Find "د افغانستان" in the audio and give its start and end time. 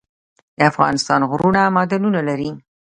0.57-1.21